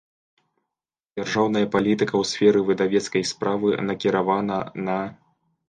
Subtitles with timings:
[1.19, 4.57] Дзяржаўная палiтыка ў сферы выдавецкай справы накiравана
[4.89, 5.01] на.